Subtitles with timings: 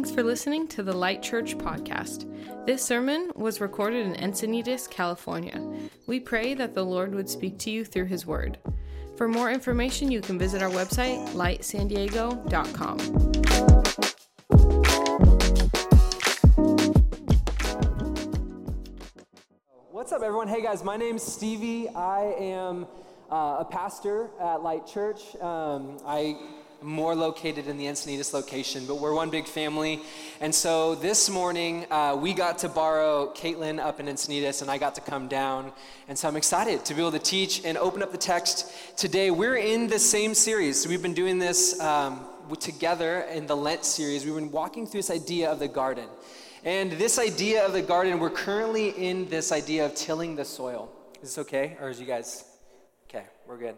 [0.00, 2.24] Thanks for listening to the Light Church podcast.
[2.64, 5.60] This sermon was recorded in Encinitas, California.
[6.06, 8.56] We pray that the Lord would speak to you through his word.
[9.18, 12.98] For more information, you can visit our website, lightsandiego.com.
[19.90, 20.48] What's up, everyone?
[20.48, 21.94] Hey, guys, my name's Stevy.
[21.94, 22.86] I am
[23.30, 25.36] uh, a pastor at Light Church.
[25.42, 26.38] Um, I
[26.82, 30.00] more located in the Encinitas location, but we're one big family.
[30.40, 34.78] And so this morning, uh, we got to borrow Caitlin up in Encinitas, and I
[34.78, 35.72] got to come down.
[36.08, 39.30] And so I'm excited to be able to teach and open up the text today.
[39.30, 40.82] We're in the same series.
[40.82, 42.24] So we've been doing this um,
[42.58, 44.24] together in the Lent series.
[44.24, 46.08] We've been walking through this idea of the garden.
[46.64, 50.90] And this idea of the garden, we're currently in this idea of tilling the soil.
[51.22, 51.76] Is this okay?
[51.80, 52.44] Or is you guys?
[53.08, 53.76] Okay, we're good.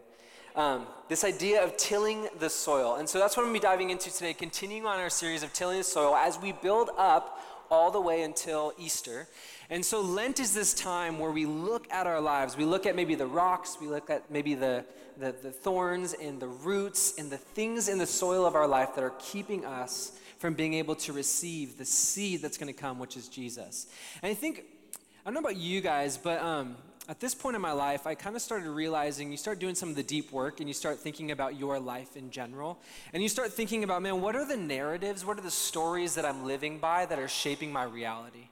[0.55, 2.95] Um, this idea of tilling the soil.
[2.95, 5.43] And so that's what I'm going to be diving into today, continuing on our series
[5.43, 7.39] of tilling the soil as we build up
[7.71, 9.27] all the way until Easter.
[9.69, 12.55] And so Lent is this time where we look at our lives.
[12.55, 14.85] We look at maybe the rocks, we look at maybe the,
[15.17, 18.93] the, the thorns and the roots and the things in the soil of our life
[18.93, 22.99] that are keeping us from being able to receive the seed that's going to come,
[22.99, 23.87] which is Jesus.
[24.21, 26.75] And I think, I don't know about you guys, but um,
[27.09, 29.89] at this point in my life, I kind of started realizing you start doing some
[29.89, 32.79] of the deep work and you start thinking about your life in general.
[33.13, 36.23] And you start thinking about, man, what are the narratives, what are the stories that
[36.23, 38.47] I'm living by that are shaping my reality?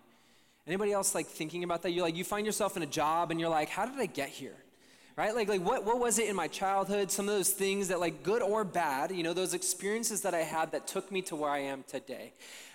[0.67, 1.91] Anybody else like thinking about that?
[1.91, 4.29] You like you find yourself in a job and you're like, how did I get
[4.29, 4.55] here?
[5.17, 5.35] Right?
[5.35, 7.11] Like, like what, what was it in my childhood?
[7.11, 10.39] Some of those things that, like, good or bad, you know, those experiences that I
[10.39, 12.33] had that took me to where I am today.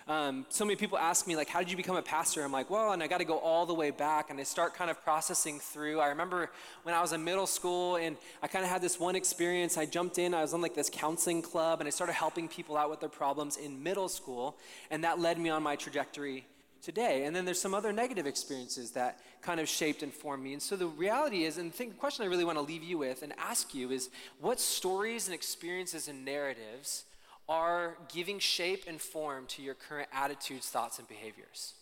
[0.08, 2.44] Um, so many people ask me, like, how did you become a pastor?
[2.44, 4.30] I'm like, well, and I got to go all the way back.
[4.30, 5.98] And I start kind of processing through.
[5.98, 6.50] I remember
[6.84, 9.76] when I was in middle school and I kind of had this one experience.
[9.76, 12.76] I jumped in, I was on like this counseling club, and I started helping people
[12.76, 14.56] out with their problems in middle school.
[14.92, 16.46] And that led me on my trajectory
[16.82, 17.24] today.
[17.24, 20.52] And then there's some other negative experiences that kind of shaped and formed me.
[20.52, 23.22] And so the reality is, and the, question I really want to leave you with
[23.22, 27.04] and ask you is what stories and experiences and narratives
[27.48, 31.74] are giving shape and form to your current attitudes, thoughts, and behaviors?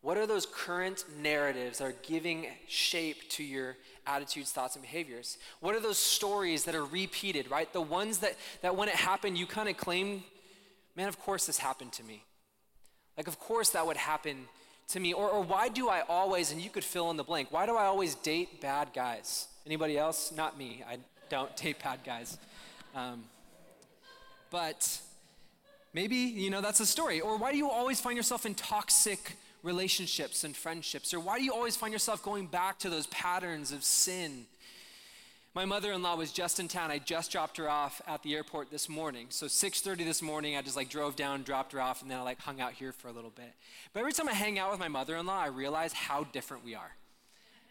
[0.00, 3.76] What are those current narratives that are giving shape to your
[4.06, 5.38] attitudes, thoughts, and behaviors?
[5.60, 7.70] What are those stories that are repeated, right?
[7.72, 10.22] The ones that, that when it happened, you kind of claim,
[10.96, 12.22] man, of course this happened to me.
[13.16, 14.46] Like, of course that would happen
[14.88, 15.12] to me.
[15.12, 17.76] Or, or why do I always, and you could fill in the blank, why do
[17.76, 19.48] I always date bad guys?
[19.66, 20.32] Anybody else?
[20.34, 20.82] Not me.
[20.88, 22.38] I don't date bad guys.
[22.94, 23.24] Um,
[24.50, 25.00] but
[25.92, 27.20] maybe, you know, that's a story.
[27.20, 31.12] Or why do you always find yourself in toxic relationships and friendships?
[31.12, 34.46] Or why do you always find yourself going back to those patterns of sin?
[35.58, 36.92] My mother-in-law was just in town.
[36.92, 39.26] I just dropped her off at the airport this morning.
[39.30, 42.22] So 6:30 this morning, I just like drove down, dropped her off, and then I
[42.22, 43.52] like hung out here for a little bit.
[43.92, 46.92] But every time I hang out with my mother-in-law, I realize how different we are.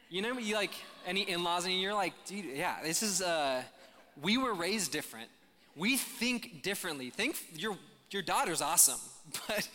[0.10, 0.74] You know, you like
[1.06, 3.22] any in-laws, and you're like, dude, yeah, this is.
[3.22, 3.64] Uh,
[4.22, 5.30] we were raised different
[5.78, 7.10] we think differently.
[7.10, 7.78] Think your
[8.12, 9.00] your daughter's awesome,
[9.48, 9.66] but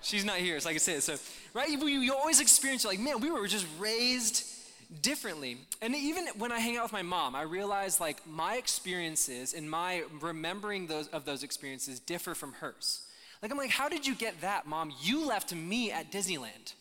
[0.00, 0.58] she's not here.
[0.58, 1.14] So I said, so
[1.54, 4.57] right, you, you always experience like, man, we were just raised
[5.02, 5.58] differently.
[5.82, 9.70] And even when I hang out with my mom, I realize like my experiences and
[9.70, 13.02] my remembering those of those experiences differ from hers.
[13.42, 14.92] Like I'm like, how did you get that, mom?
[15.00, 16.74] You left me at Disneyland.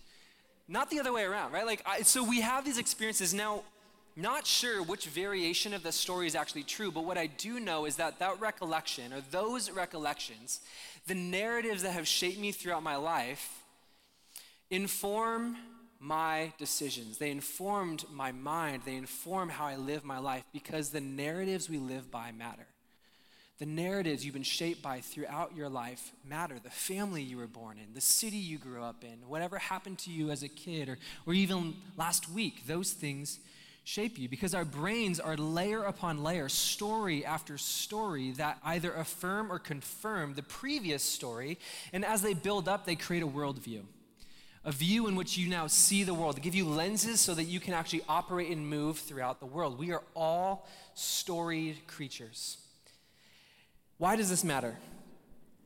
[0.68, 1.66] Not the other way around, right?
[1.66, 3.34] Like, I, so we have these experiences.
[3.34, 3.64] Now,
[4.18, 7.86] not sure which variation of the story is actually true, but what I do know
[7.86, 10.60] is that that recollection, or those recollections,
[11.06, 13.64] the narratives that have shaped me throughout my life,
[14.70, 15.56] inform
[16.00, 17.18] my decisions.
[17.18, 18.84] They informed my mind.
[18.86, 22.68] They inform how I live my life because the narratives we live by matter.
[23.60, 26.60] The narratives you've been shaped by throughout your life matter.
[26.62, 30.12] The family you were born in, the city you grew up in, whatever happened to
[30.12, 33.40] you as a kid, or, or even last week, those things
[33.84, 39.52] shape you because our brains are layer upon layer, story after story that either affirm
[39.52, 41.58] or confirm the previous story.
[41.94, 43.84] And as they build up, they create a worldview.
[44.68, 47.46] A view in which you now see the world, to give you lenses so that
[47.46, 49.80] you can actually operate and move throughout the world.
[49.80, 52.58] We are all storied creatures.
[53.98, 54.78] Why does this matter?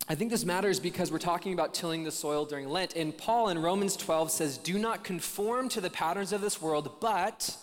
[0.07, 2.95] I think this matters because we're talking about tilling the soil during Lent.
[2.95, 6.99] And Paul in Romans 12 says, Do not conform to the patterns of this world,
[7.01, 7.57] but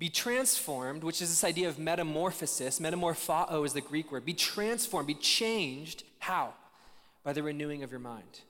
[0.00, 2.80] be transformed, which is this idea of metamorphosis.
[2.80, 4.24] Metamorphao is the Greek word.
[4.24, 6.02] Be transformed, be changed.
[6.18, 6.52] How?
[7.22, 8.40] By the renewing of your mind.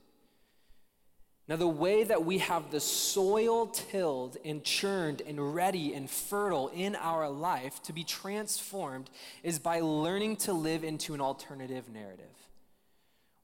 [1.47, 6.69] Now, the way that we have the soil tilled and churned and ready and fertile
[6.69, 9.11] in our life to be transformed
[9.43, 12.25] is by learning to live into an alternative narrative.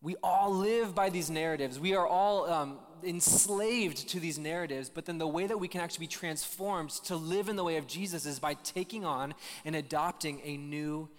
[0.00, 1.78] We all live by these narratives.
[1.78, 5.82] We are all um, enslaved to these narratives, but then the way that we can
[5.82, 9.76] actually be transformed to live in the way of Jesus is by taking on and
[9.76, 11.10] adopting a new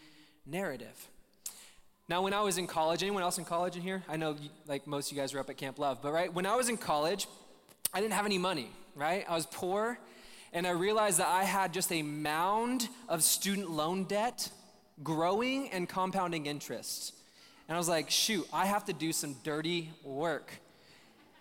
[0.47, 1.10] narrative.
[2.11, 4.03] Now, when I was in college, anyone else in college in here?
[4.09, 4.35] I know,
[4.67, 6.67] like, most of you guys were up at Camp Love, but right, when I was
[6.67, 7.25] in college,
[7.93, 9.23] I didn't have any money, right?
[9.29, 9.97] I was poor,
[10.51, 14.51] and I realized that I had just a mound of student loan debt
[15.01, 17.13] growing and compounding interest.
[17.69, 20.51] And I was like, shoot, I have to do some dirty work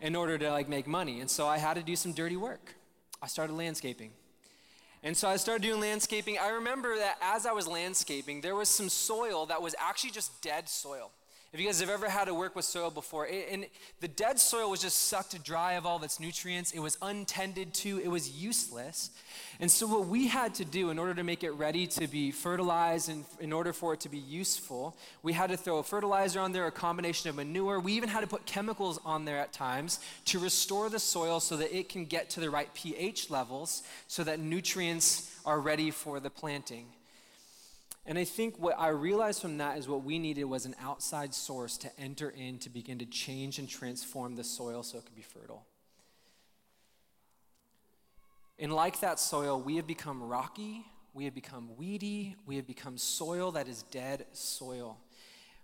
[0.00, 1.18] in order to like make money.
[1.18, 2.76] And so I had to do some dirty work.
[3.20, 4.12] I started landscaping.
[5.02, 6.38] And so I started doing landscaping.
[6.38, 10.42] I remember that as I was landscaping, there was some soil that was actually just
[10.42, 11.10] dead soil.
[11.52, 13.66] If you guys have ever had to work with soil before, it, and
[13.98, 16.70] the dead soil was just sucked dry of all of its nutrients.
[16.70, 19.10] It was untended to, it was useless.
[19.58, 22.30] And so, what we had to do in order to make it ready to be
[22.30, 26.38] fertilized and in order for it to be useful, we had to throw a fertilizer
[26.38, 27.80] on there, a combination of manure.
[27.80, 31.56] We even had to put chemicals on there at times to restore the soil so
[31.56, 36.20] that it can get to the right pH levels so that nutrients are ready for
[36.20, 36.86] the planting.
[38.06, 41.34] And I think what I realized from that is what we needed was an outside
[41.34, 45.14] source to enter in to begin to change and transform the soil so it could
[45.14, 45.66] be fertile.
[48.58, 52.98] And like that soil, we have become rocky, we have become weedy, we have become
[52.98, 54.98] soil that is dead soil.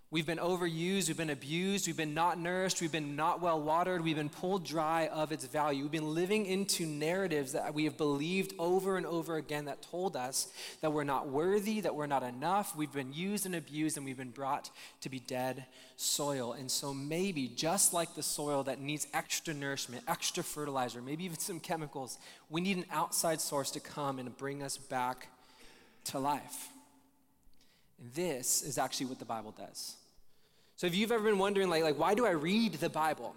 [0.08, 4.04] We've been overused, we've been abused, we've been not nourished, we've been not well watered,
[4.04, 5.82] we've been pulled dry of its value.
[5.82, 10.14] We've been living into narratives that we have believed over and over again that told
[10.14, 10.46] us
[10.80, 12.76] that we're not worthy, that we're not enough.
[12.76, 14.70] We've been used and abused, and we've been brought
[15.00, 15.66] to be dead
[15.96, 16.52] soil.
[16.52, 21.38] And so maybe, just like the soil that needs extra nourishment, extra fertilizer, maybe even
[21.40, 22.18] some chemicals,
[22.48, 25.30] we need an outside source to come and bring us back
[26.04, 26.68] to life.
[27.98, 29.96] This is actually what the Bible does.
[30.76, 33.34] So if you've ever been wondering, like, like why do I read the Bible?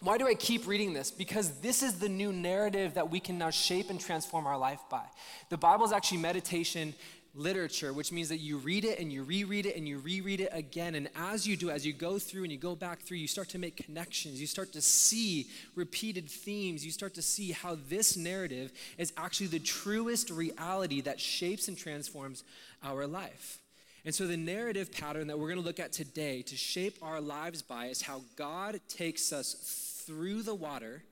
[0.00, 1.10] Why do I keep reading this?
[1.10, 4.80] Because this is the new narrative that we can now shape and transform our life
[4.88, 5.04] by.
[5.50, 6.94] The Bible is actually meditation
[7.34, 10.50] literature, which means that you read it and you reread it and you reread it
[10.52, 10.94] again.
[10.94, 13.48] And as you do, as you go through and you go back through, you start
[13.50, 14.40] to make connections.
[14.40, 16.84] You start to see repeated themes.
[16.84, 21.76] You start to see how this narrative is actually the truest reality that shapes and
[21.76, 22.42] transforms
[22.82, 23.58] our life.
[24.04, 27.20] And so, the narrative pattern that we're going to look at today to shape our
[27.20, 31.02] lives by is how God takes us through the water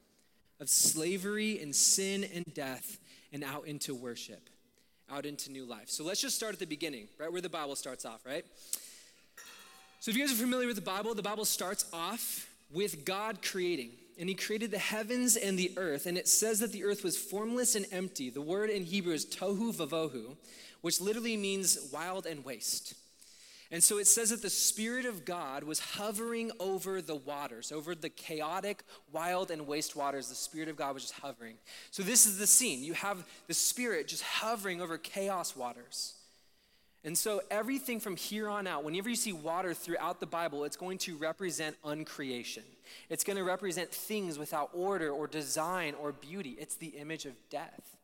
[0.58, 2.99] of slavery and sin and death
[3.32, 4.49] and out into worship,
[5.11, 5.90] out into new life.
[5.90, 8.44] So, let's just start at the beginning, right where the Bible starts off, right?
[10.00, 13.43] So, if you guys are familiar with the Bible, the Bible starts off with God
[13.43, 13.90] creating.
[14.19, 16.06] And he created the heavens and the earth.
[16.06, 18.31] And it says that the earth was formless and empty.
[18.31, 20.37] The word in Hebrew is tohu vavohu,
[20.80, 22.94] which literally means wild and waste.
[23.70, 27.94] And so it says that the Spirit of God was hovering over the waters, over
[27.94, 28.82] the chaotic,
[29.12, 30.28] wild, and waste waters.
[30.28, 31.56] The Spirit of God was just hovering.
[31.90, 32.82] So this is the scene.
[32.82, 36.14] You have the Spirit just hovering over chaos waters.
[37.04, 40.76] And so everything from here on out, whenever you see water throughout the Bible, it's
[40.76, 42.64] going to represent uncreation.
[43.10, 46.56] It's going to represent things without order or design or beauty.
[46.58, 47.97] It's the image of death.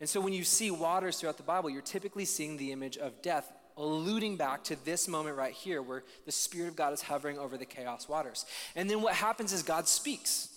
[0.00, 3.20] And so when you see waters throughout the Bible, you're typically seeing the image of
[3.20, 7.38] death, alluding back to this moment right here where the Spirit of God is hovering
[7.38, 8.46] over the chaos waters.
[8.76, 10.50] And then what happens is God speaks.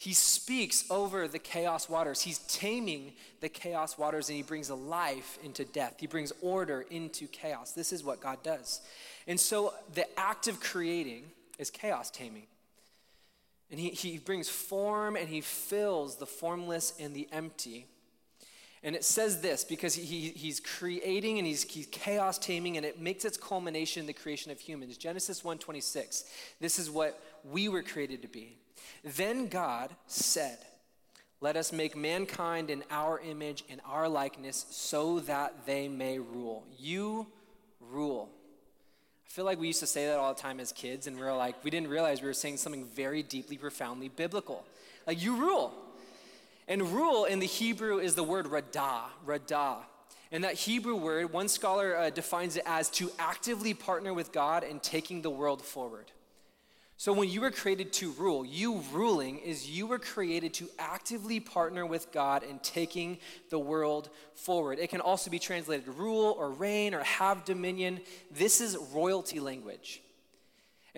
[0.00, 2.20] He speaks over the chaos waters.
[2.20, 5.96] He's taming the chaos waters and he brings a life into death.
[5.98, 7.72] He brings order into chaos.
[7.72, 8.80] This is what God does.
[9.26, 11.24] And so the act of creating
[11.58, 12.46] is chaos taming.
[13.72, 17.86] And he, he brings form and he fills the formless and the empty
[18.82, 23.00] and it says this because he, he's creating and he's, he's chaos taming, and it
[23.00, 24.96] makes its culmination in the creation of humans.
[24.96, 26.24] Genesis 1:26.
[26.60, 28.58] This is what we were created to be.
[29.04, 30.58] Then God said,
[31.40, 36.64] Let us make mankind in our image and our likeness so that they may rule.
[36.78, 37.26] You
[37.80, 38.30] rule.
[39.26, 41.22] I feel like we used to say that all the time as kids, and we
[41.22, 44.64] are like, we didn't realize we were saying something very deeply, profoundly biblical.
[45.06, 45.74] Like, you rule.
[46.68, 49.78] And rule in the Hebrew is the word radah, radah.
[50.30, 54.62] And that Hebrew word, one scholar uh, defines it as to actively partner with God
[54.62, 56.12] in taking the world forward.
[56.98, 61.40] So when you were created to rule, you ruling is you were created to actively
[61.40, 63.18] partner with God in taking
[63.50, 64.78] the world forward.
[64.78, 68.00] It can also be translated rule or reign or have dominion.
[68.30, 70.02] This is royalty language.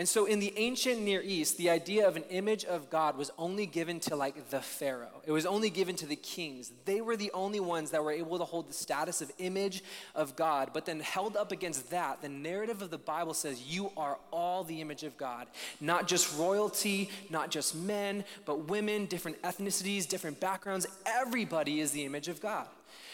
[0.01, 3.31] And so in the ancient Near East, the idea of an image of God was
[3.37, 5.21] only given to like the Pharaoh.
[5.27, 6.73] It was only given to the kings.
[6.87, 10.37] They were the only ones that were able to hold the status of image of
[10.37, 10.71] God.
[10.73, 14.65] But then held up against that, the narrative of the Bible says you are all
[14.65, 15.49] the image of God.
[15.83, 20.87] Not just royalty, not just men, but women, different ethnicities, different backgrounds.
[21.05, 22.69] Everybody is the image of God.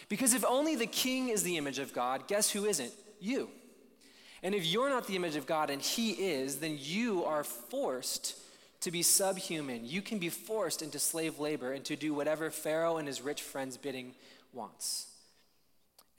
[0.09, 2.93] Because if only the king is the image of God, guess who isn't?
[3.19, 3.51] You.
[4.47, 8.37] And if you're not the image of God and He is, then you are forced
[8.83, 9.85] to be subhuman.
[9.85, 13.43] You can be forced into slave labor and to do whatever Pharaoh and his rich
[13.43, 14.15] friends' bidding
[14.53, 15.09] wants.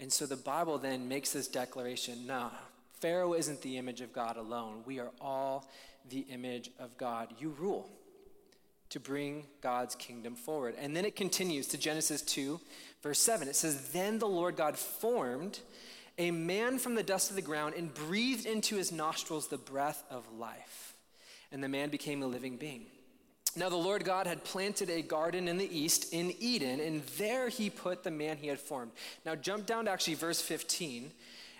[0.01, 2.51] And so the Bible then makes this declaration no,
[2.99, 4.81] Pharaoh isn't the image of God alone.
[4.85, 5.65] We are all
[6.09, 7.33] the image of God.
[7.39, 7.87] You rule
[8.89, 10.75] to bring God's kingdom forward.
[10.77, 12.59] And then it continues to Genesis 2,
[13.01, 13.47] verse 7.
[13.47, 15.59] It says, Then the Lord God formed
[16.17, 20.03] a man from the dust of the ground and breathed into his nostrils the breath
[20.09, 20.95] of life.
[21.51, 22.85] And the man became a living being.
[23.55, 27.49] Now, the Lord God had planted a garden in the east in Eden, and there
[27.49, 28.91] he put the man he had formed.
[29.25, 31.11] Now, jump down to actually verse 15.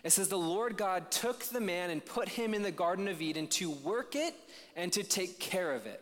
[0.04, 3.22] It says, The Lord God took the man and put him in the Garden of
[3.22, 4.36] Eden to work it
[4.76, 6.02] and to take care of it.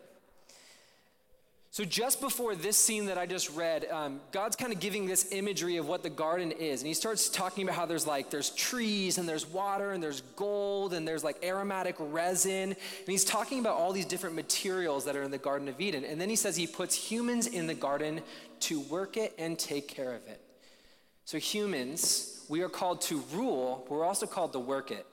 [1.76, 5.30] So, just before this scene that I just read, um, God's kind of giving this
[5.30, 6.80] imagery of what the garden is.
[6.80, 10.22] And he starts talking about how there's like, there's trees and there's water and there's
[10.36, 12.70] gold and there's like aromatic resin.
[12.70, 16.02] And he's talking about all these different materials that are in the Garden of Eden.
[16.06, 18.22] And then he says he puts humans in the garden
[18.60, 20.40] to work it and take care of it.
[21.26, 25.06] So, humans, we are called to rule, but we're also called to work it.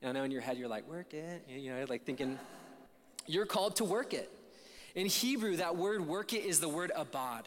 [0.00, 1.44] And I know in your head you're like, work it.
[1.46, 2.38] You know, like thinking,
[3.26, 4.32] you're called to work it.
[4.96, 7.46] In Hebrew, that word work it is the word abad.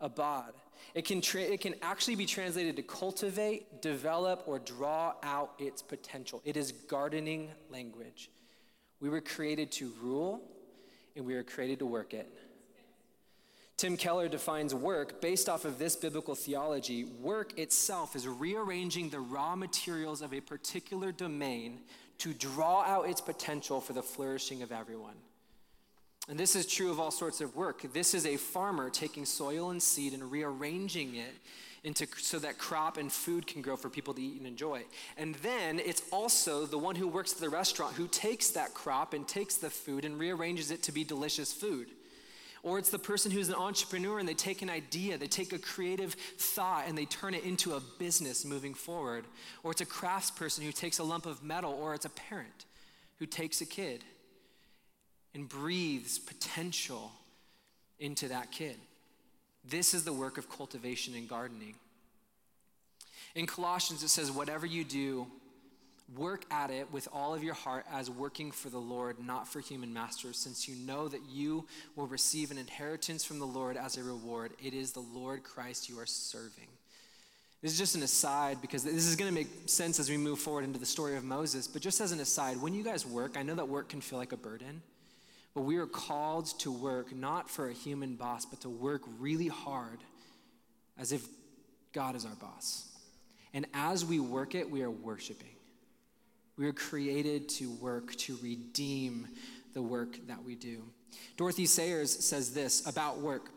[0.00, 0.52] Abad.
[0.94, 5.82] It can, tra- it can actually be translated to cultivate, develop, or draw out its
[5.82, 6.40] potential.
[6.44, 8.30] It is gardening language.
[9.00, 10.40] We were created to rule,
[11.16, 12.32] and we were created to work it.
[13.76, 17.04] Tim Keller defines work based off of this biblical theology.
[17.04, 21.80] Work itself is rearranging the raw materials of a particular domain
[22.18, 25.14] to draw out its potential for the flourishing of everyone.
[26.28, 27.90] And this is true of all sorts of work.
[27.94, 31.34] This is a farmer taking soil and seed and rearranging it
[31.84, 34.82] into so that crop and food can grow for people to eat and enjoy.
[35.16, 39.14] And then it's also the one who works at the restaurant who takes that crop
[39.14, 41.88] and takes the food and rearranges it to be delicious food.
[42.62, 45.58] Or it's the person who's an entrepreneur and they take an idea, they take a
[45.58, 49.24] creative thought and they turn it into a business moving forward.
[49.62, 52.66] Or it's a craftsperson who takes a lump of metal, or it's a parent
[53.18, 54.04] who takes a kid
[55.34, 57.12] and breathes potential
[57.98, 58.76] into that kid.
[59.68, 61.74] This is the work of cultivation and gardening.
[63.34, 65.26] In Colossians, it says, Whatever you do,
[66.16, 69.60] work at it with all of your heart as working for the Lord, not for
[69.60, 71.66] human masters, since you know that you
[71.96, 74.52] will receive an inheritance from the Lord as a reward.
[74.62, 76.68] It is the Lord Christ you are serving.
[77.60, 80.38] This is just an aside because this is going to make sense as we move
[80.38, 81.66] forward into the story of Moses.
[81.66, 84.18] But just as an aside, when you guys work, I know that work can feel
[84.18, 84.80] like a burden.
[85.54, 89.48] But we are called to work not for a human boss, but to work really
[89.48, 89.98] hard
[90.98, 91.26] as if
[91.92, 92.88] God is our boss.
[93.54, 95.48] And as we work it, we are worshiping.
[96.56, 99.28] We are created to work, to redeem
[99.74, 100.82] the work that we do.
[101.36, 103.50] Dorothy Sayers says this about work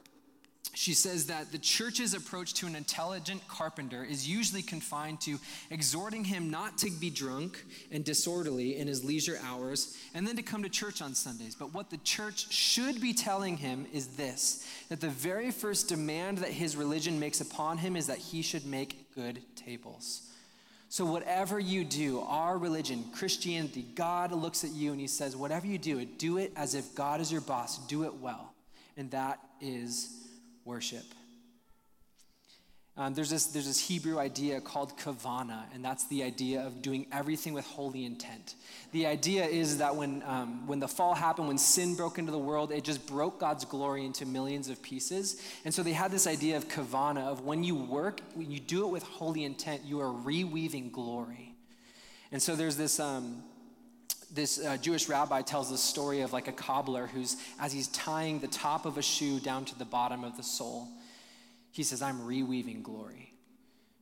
[0.73, 5.37] she says that the church's approach to an intelligent carpenter is usually confined to
[5.69, 10.41] exhorting him not to be drunk and disorderly in his leisure hours and then to
[10.41, 11.55] come to church on Sundays.
[11.55, 16.39] But what the church should be telling him is this that the very first demand
[16.39, 20.23] that his religion makes upon him is that he should make good tables.
[20.87, 25.65] So, whatever you do, our religion, Christianity, God looks at you and he says, whatever
[25.65, 28.53] you do, do it as if God is your boss, do it well.
[28.97, 30.20] And that is
[30.65, 31.06] worship.
[32.98, 37.08] Um, there's, this, there's this Hebrew idea called kavana, and that's the idea of doing
[37.12, 38.56] everything with holy intent.
[38.91, 42.38] The idea is that when, um, when the fall happened, when sin broke into the
[42.38, 45.41] world, it just broke God's glory into millions of pieces.
[45.63, 48.86] And so they had this idea of kavana, of when you work, when you do
[48.86, 51.56] it with holy intent, you are reweaving glory.
[52.34, 53.41] And so there's this, um,
[54.33, 58.39] this uh, Jewish rabbi tells the story of like a cobbler who's, as he's tying
[58.39, 60.88] the top of a shoe down to the bottom of the sole,
[61.71, 63.33] he says, I'm reweaving glory.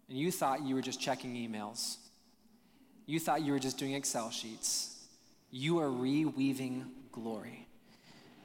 [0.07, 1.97] And you thought you were just checking emails.
[3.05, 4.95] You thought you were just doing Excel sheets.
[5.51, 7.67] You are reweaving glory.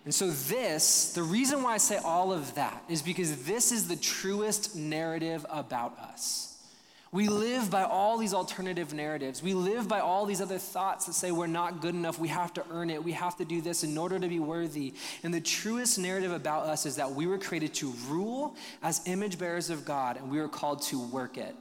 [0.05, 3.89] And so, this, the reason why I say all of that is because this is
[3.89, 6.54] the truest narrative about us.
[7.15, 9.41] We live by all these alternative narratives.
[9.41, 12.53] We live by all these other thoughts that say we're not good enough, we have
[12.55, 14.95] to earn it, we have to do this in order to be worthy.
[15.23, 19.39] And the truest narrative about us is that we were created to rule as image
[19.39, 21.55] bearers of God, and we were called to work it,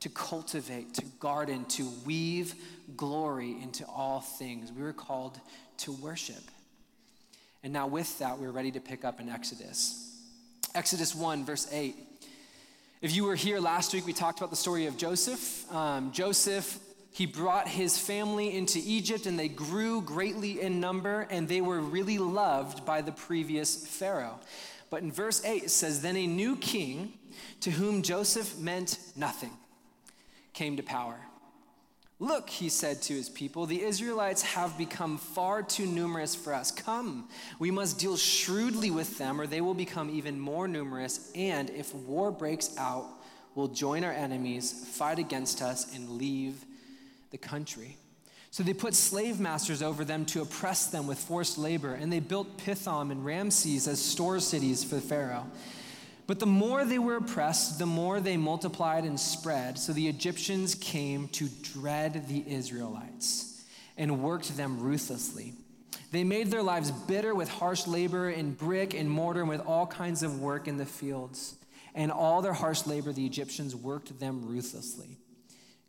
[0.00, 2.54] to cultivate, to garden, to weave
[2.96, 4.72] glory into all things.
[4.72, 5.38] We were called
[5.80, 6.50] to worship.
[7.62, 10.18] And now, with that, we're ready to pick up in Exodus.
[10.74, 11.94] Exodus 1, verse 8.
[13.04, 15.70] If you were here last week, we talked about the story of Joseph.
[15.70, 16.78] Um, Joseph,
[17.12, 21.80] he brought his family into Egypt and they grew greatly in number and they were
[21.80, 24.40] really loved by the previous Pharaoh.
[24.88, 27.12] But in verse 8, it says, Then a new king
[27.60, 29.52] to whom Joseph meant nothing
[30.54, 31.20] came to power.
[32.20, 36.70] Look, he said to his people, the Israelites have become far too numerous for us.
[36.70, 37.28] Come,
[37.58, 41.32] we must deal shrewdly with them, or they will become even more numerous.
[41.34, 43.06] And if war breaks out,
[43.54, 46.64] we'll join our enemies, fight against us, and leave
[47.30, 47.96] the country.
[48.52, 52.20] So they put slave masters over them to oppress them with forced labor, and they
[52.20, 55.46] built Pithom and Ramses as store cities for Pharaoh.
[56.26, 59.78] But the more they were oppressed, the more they multiplied and spread.
[59.78, 63.62] So the Egyptians came to dread the Israelites
[63.96, 65.52] and worked them ruthlessly.
[66.12, 69.86] They made their lives bitter with harsh labor in brick and mortar and with all
[69.86, 71.56] kinds of work in the fields.
[71.94, 75.18] And all their harsh labor, the Egyptians worked them ruthlessly.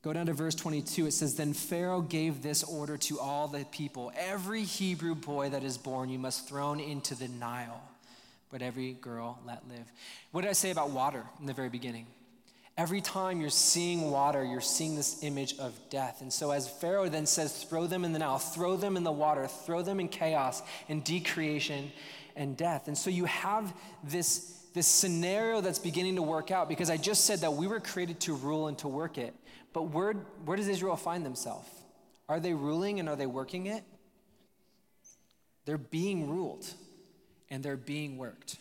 [0.02, 1.08] Go down to verse 22.
[1.08, 5.64] It says, Then Pharaoh gave this order to all the people Every Hebrew boy that
[5.64, 7.82] is born you must thrown into the Nile
[8.50, 9.92] but every girl let live.
[10.32, 12.08] What did I say about water in the very beginning?
[12.78, 16.22] Every time you're seeing water, you're seeing this image of death.
[16.22, 19.12] And so, as Pharaoh then says, throw them in the Nile, throw them in the
[19.12, 21.92] water, throw them in chaos and decreation
[22.36, 22.88] and death.
[22.88, 23.74] And so, you have
[24.04, 27.80] this, this scenario that's beginning to work out because I just said that we were
[27.80, 29.34] created to rule and to work it.
[29.72, 31.70] But where, where does Israel find themselves?
[32.28, 33.84] Are they ruling and are they working it?
[35.64, 36.66] They're being ruled
[37.56, 38.58] and they're being worked.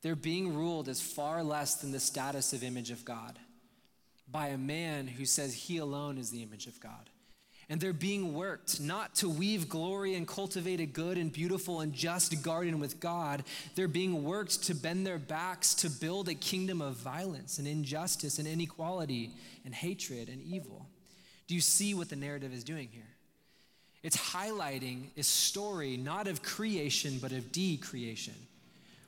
[0.00, 3.38] They're being ruled as far less than the status of image of God
[4.26, 7.10] by a man who says he alone is the image of God.
[7.68, 11.92] And they're being worked not to weave glory and cultivate a good and beautiful and
[11.92, 13.44] just garden with God.
[13.74, 18.38] They're being worked to bend their backs to build a kingdom of violence and injustice
[18.38, 19.32] and inequality
[19.66, 20.86] and hatred and evil.
[21.46, 23.17] Do you see what the narrative is doing here?
[24.02, 28.34] It's highlighting a story not of creation, but of decreation.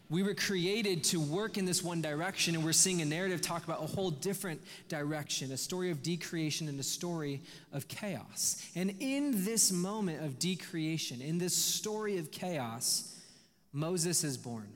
[0.08, 3.62] We were created to work in this one direction, and we're seeing a narrative talk
[3.62, 7.40] about a whole different direction a story of decreation and a story
[7.72, 8.60] of chaos.
[8.74, 13.16] And in this moment of decreation, in this story of chaos,
[13.72, 14.66] Moses is born.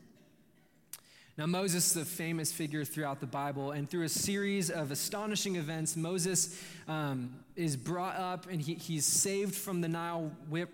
[1.36, 5.56] Now, Moses is a famous figure throughout the Bible, and through a series of astonishing
[5.56, 10.30] events, Moses um, is brought up and he, he's saved from the Nile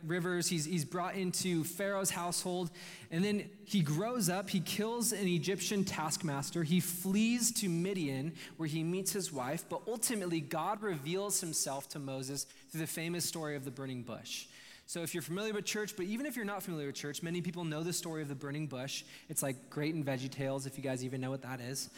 [0.06, 0.48] rivers.
[0.48, 2.70] He's, he's brought into Pharaoh's household,
[3.10, 4.50] and then he grows up.
[4.50, 6.62] He kills an Egyptian taskmaster.
[6.62, 11.98] He flees to Midian, where he meets his wife, but ultimately, God reveals himself to
[11.98, 14.44] Moses through the famous story of the burning bush.
[14.90, 17.40] So, if you're familiar with church, but even if you're not familiar with church, many
[17.40, 19.05] people know the story of the burning bush.
[19.29, 21.90] It's like great in Veggie Tales, if you guys even know what that is.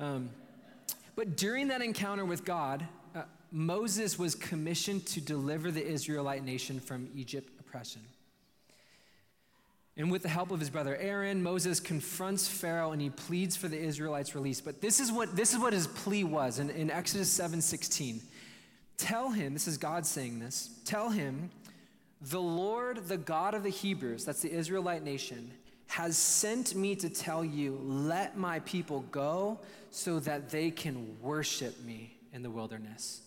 [0.00, 0.30] Um,
[1.14, 6.80] but during that encounter with God, uh, Moses was commissioned to deliver the Israelite nation
[6.80, 8.00] from Egypt oppression.
[9.98, 13.68] And with the help of his brother Aaron, Moses confronts Pharaoh and he pleads for
[13.68, 14.62] the Israelites' release.
[14.62, 18.22] But this is what, this is what his plea was in, in Exodus 7 16.
[18.96, 21.50] Tell him, this is God saying this, tell him
[22.20, 25.50] the Lord, the God of the Hebrews, that's the Israelite nation,
[25.88, 29.58] has sent me to tell you, let my people go
[29.90, 33.22] so that they can worship me in the wilderness.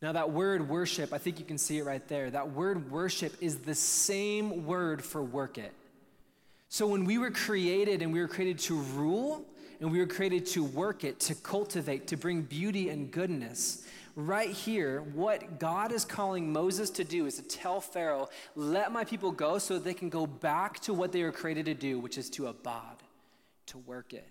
[0.00, 2.30] Now, that word worship, I think you can see it right there.
[2.30, 5.72] That word worship is the same word for work it.
[6.68, 9.44] So, when we were created and we were created to rule
[9.80, 14.50] and we were created to work it, to cultivate, to bring beauty and goodness, right
[14.50, 19.32] here, what God is calling Moses to do is to tell Pharaoh, let my people
[19.32, 22.28] go so they can go back to what they were created to do, which is
[22.30, 22.96] to abad,
[23.66, 24.28] to work it.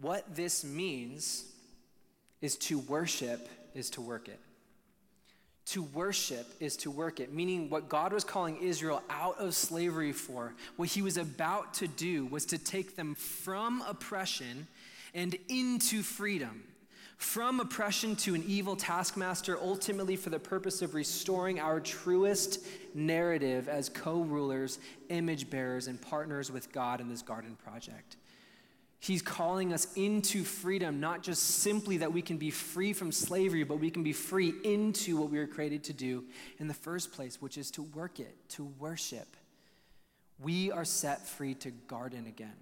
[0.00, 1.44] What this means
[2.40, 4.40] is to worship is to work it.
[5.66, 10.12] To worship is to work it, meaning what God was calling Israel out of slavery
[10.12, 14.66] for, what he was about to do was to take them from oppression
[15.14, 16.64] and into freedom
[17.20, 23.68] from oppression to an evil taskmaster, ultimately for the purpose of restoring our truest narrative
[23.68, 24.78] as co rulers,
[25.10, 28.16] image bearers, and partners with God in this garden project.
[29.00, 33.64] He's calling us into freedom, not just simply that we can be free from slavery,
[33.64, 36.24] but we can be free into what we were created to do
[36.58, 39.36] in the first place, which is to work it, to worship.
[40.38, 42.56] We are set free to garden again.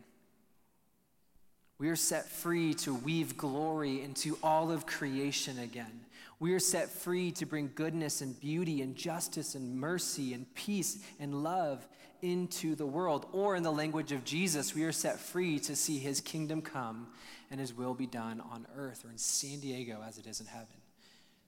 [1.79, 6.01] We are set free to weave glory into all of creation again.
[6.41, 10.99] We are set free to bring goodness and beauty and justice and mercy and peace
[11.21, 11.87] and love
[12.21, 13.27] into the world.
[13.33, 17.09] Or, in the language of Jesus, we are set free to see his kingdom come
[17.51, 20.47] and his will be done on earth or in San Diego as it is in
[20.47, 20.67] heaven.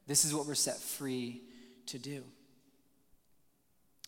[0.06, 1.42] This is what we're set free
[1.86, 2.22] to do.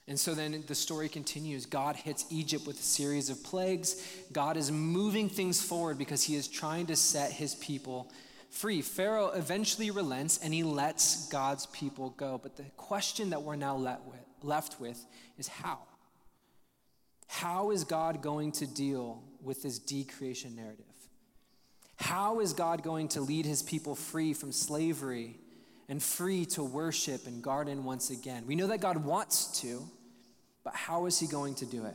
[0.08, 1.64] And so then the story continues.
[1.64, 4.04] God hits Egypt with a series of plagues.
[4.32, 8.10] God is moving things forward because he is trying to set his people
[8.50, 8.82] free.
[8.82, 12.38] Pharaoh eventually relents and he lets God's people go.
[12.42, 13.76] But the question that we're now
[14.42, 15.04] left with
[15.38, 15.78] is how?
[17.28, 20.84] How is God going to deal with this decreation narrative?
[21.96, 25.36] How is God going to lead his people free from slavery
[25.92, 28.44] and free to worship and garden once again?
[28.46, 29.86] We know that God wants to,
[30.64, 31.94] but how is he going to do it?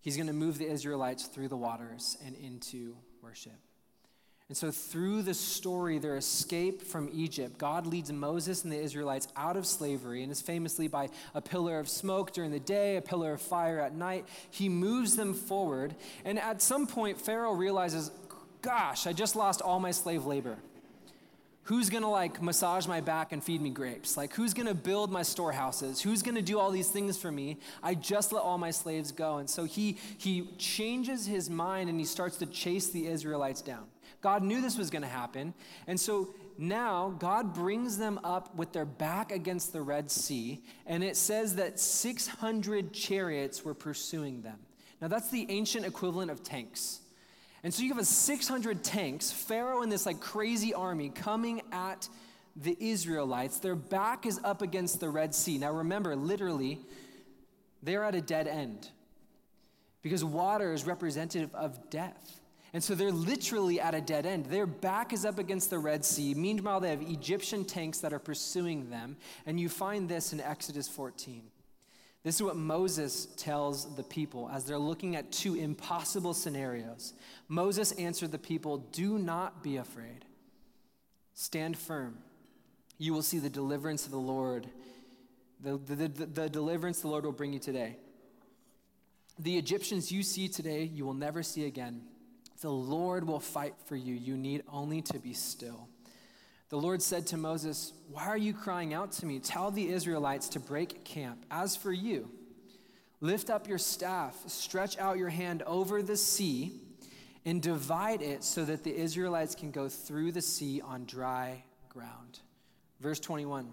[0.00, 3.52] He's going to move the Israelites through the waters and into worship.
[4.48, 9.28] And so, through the story, their escape from Egypt, God leads Moses and the Israelites
[9.36, 13.02] out of slavery, and is famously by a pillar of smoke during the day, a
[13.02, 14.26] pillar of fire at night.
[14.50, 18.10] He moves them forward, and at some point, Pharaoh realizes,
[18.62, 20.56] Gosh, I just lost all my slave labor.
[21.64, 24.16] Who's gonna like massage my back and feed me grapes?
[24.16, 26.00] Like, who's gonna build my storehouses?
[26.00, 27.58] Who's gonna do all these things for me?
[27.82, 29.38] I just let all my slaves go.
[29.38, 33.84] And so he, he changes his mind and he starts to chase the Israelites down.
[34.22, 35.52] God knew this was going to happen.
[35.86, 41.02] And so now God brings them up with their back against the Red Sea, and
[41.02, 44.58] it says that 600 chariots were pursuing them.
[45.00, 47.00] Now, that's the ancient equivalent of tanks.
[47.64, 52.08] And so you have a 600 tanks, Pharaoh and this like crazy army coming at
[52.56, 53.58] the Israelites.
[53.58, 55.58] Their back is up against the Red Sea.
[55.58, 56.80] Now, remember, literally,
[57.82, 58.88] they're at a dead end
[60.02, 62.40] because water is representative of death.
[62.74, 64.46] And so they're literally at a dead end.
[64.46, 66.34] Their back is up against the Red Sea.
[66.34, 69.16] Meanwhile, they have Egyptian tanks that are pursuing them.
[69.44, 71.42] And you find this in Exodus 14.
[72.24, 77.14] This is what Moses tells the people as they're looking at two impossible scenarios.
[77.48, 80.24] Moses answered the people, Do not be afraid.
[81.34, 82.18] Stand firm.
[82.98, 84.68] You will see the deliverance of the Lord,
[85.60, 87.96] the, the, the, the deliverance the Lord will bring you today.
[89.38, 92.02] The Egyptians you see today, you will never see again.
[92.60, 94.14] The Lord will fight for you.
[94.14, 95.88] You need only to be still.
[96.72, 99.40] The Lord said to Moses, Why are you crying out to me?
[99.40, 101.44] Tell the Israelites to break camp.
[101.50, 102.30] As for you,
[103.20, 106.72] lift up your staff, stretch out your hand over the sea,
[107.44, 112.38] and divide it so that the Israelites can go through the sea on dry ground.
[113.00, 113.68] Verse 21.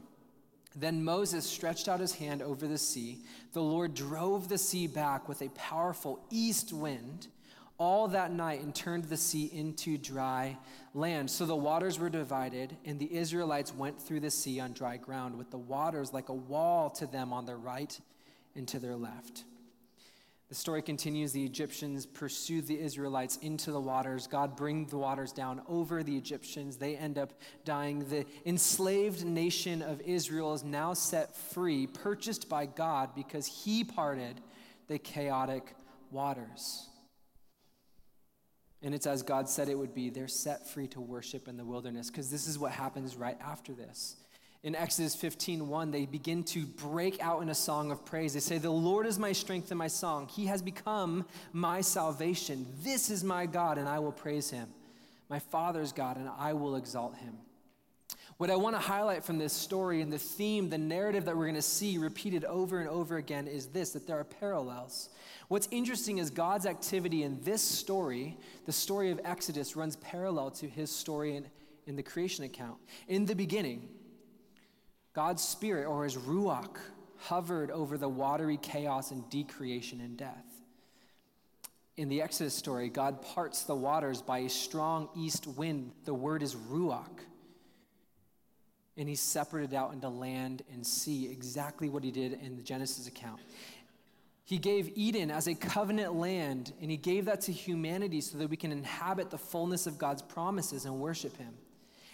[0.76, 3.20] Then Moses stretched out his hand over the sea.
[3.54, 7.30] The Lord drove the sea back with a powerful east wind
[7.80, 10.58] all that night and turned the sea into dry
[10.94, 11.32] land.
[11.32, 15.38] So the waters were divided, and the Israelites went through the sea on dry ground,
[15.38, 17.98] with the waters like a wall to them on their right
[18.56, 19.46] and to their left.
[20.50, 24.26] The story continues the Egyptians pursued the Israelites into the waters.
[24.26, 26.76] God brings the waters down over the Egyptians.
[26.78, 27.34] They end up
[27.66, 28.10] dying.
[28.10, 34.42] The enslaved nation of Israel is now set free, purchased by God because he parted
[34.88, 35.76] the chaotic
[36.10, 36.90] waters.
[38.82, 40.10] And it's as God said it would be.
[40.10, 43.74] They're set free to worship in the wilderness because this is what happens right after
[43.74, 44.16] this.
[44.62, 48.34] In Exodus 15:1, they begin to break out in a song of praise.
[48.34, 50.28] They say, "The Lord is my strength and my song.
[50.28, 52.68] He has become my salvation.
[52.82, 54.74] This is my God, and I will praise him.
[55.30, 57.38] My Father's God, and I will exalt him."
[58.40, 61.44] What I want to highlight from this story and the theme, the narrative that we're
[61.44, 65.10] going to see repeated over and over again is this that there are parallels.
[65.50, 70.70] What's interesting is God's activity in this story, the story of Exodus, runs parallel to
[70.70, 71.48] his story in,
[71.86, 72.78] in the creation account.
[73.10, 73.90] In the beginning,
[75.12, 76.78] God's spirit, or his ruach,
[77.18, 80.46] hovered over the watery chaos and decreation and death.
[81.98, 85.92] In the Exodus story, God parts the waters by a strong east wind.
[86.06, 87.20] The word is ruach
[89.00, 93.08] and he separated out into land and sea, exactly what he did in the Genesis
[93.08, 93.40] account.
[94.44, 98.50] He gave Eden as a covenant land, and he gave that to humanity so that
[98.50, 101.54] we can inhabit the fullness of God's promises and worship him.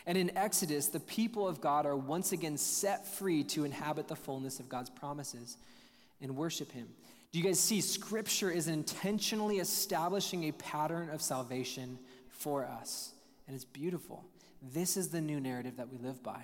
[0.06, 4.16] And in Exodus, the people of God are once again set free to inhabit the
[4.16, 5.58] fullness of God's promises
[6.22, 6.88] and worship him.
[7.32, 7.82] Do you guys see?
[7.82, 11.98] Scripture is intentionally establishing a pattern of salvation
[12.30, 13.14] for us.
[13.48, 14.24] And it's beautiful.
[14.62, 16.44] This is the new narrative that we live by.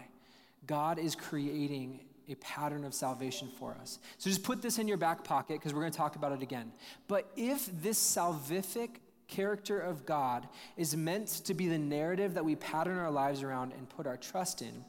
[0.68, 4.00] God is creating a pattern of salvation for us.
[4.18, 6.42] So just put this in your back pocket because we're going to talk about it
[6.42, 6.72] again.
[7.08, 8.90] But if this salvific
[9.28, 10.48] character of God
[10.78, 14.18] is meant to be the narrative that we pattern our lives around and put our
[14.18, 14.86] trust in,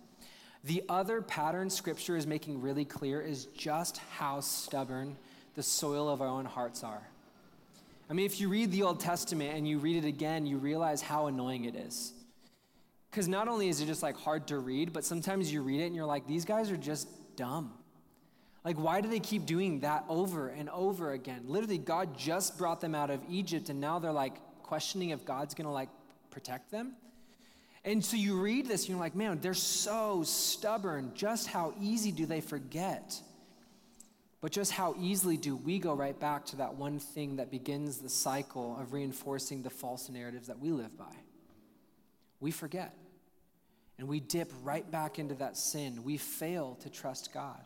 [0.65, 5.17] the other pattern scripture is making really clear is just how stubborn
[5.55, 7.03] the soil of our own hearts are.
[8.09, 11.03] I mean, if you read the Old Testament and you read it again, you realize
[11.03, 12.13] how annoying it is.
[13.12, 15.85] Because not only is it just like hard to read, but sometimes you read it
[15.85, 17.75] and you're like, these guys are just dumb.
[18.64, 21.42] Like, why do they keep doing that over and over again?
[21.46, 25.53] Literally, God just brought them out of Egypt, and now they're like questioning if God's
[25.53, 25.90] gonna like
[26.31, 26.94] protect them.
[27.85, 31.12] And so you read this, and you're like, man, they're so stubborn.
[31.14, 33.20] Just how easy do they forget?
[34.40, 37.98] But just how easily do we go right back to that one thing that begins
[37.98, 41.14] the cycle of reinforcing the false narratives that we live by?
[42.40, 42.94] We forget.
[43.98, 46.02] And we dip right back into that sin.
[46.05, 47.61] We fail to trust God.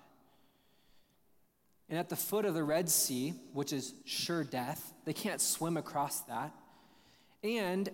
[1.88, 5.76] And at the foot of the Red Sea, which is sure death, they can't swim
[5.76, 6.52] across that.
[7.44, 7.88] And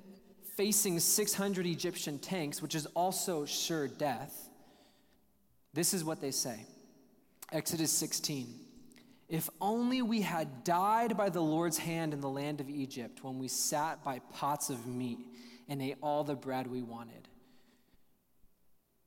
[0.57, 4.49] facing 600 Egyptian tanks, which is also sure death,
[5.75, 6.67] this is what they say
[7.53, 8.61] Exodus 16.
[9.29, 13.39] If only we had died by the Lord's hand in the land of Egypt when
[13.39, 15.19] we sat by pots of meat
[15.69, 17.29] and ate all the bread we wanted.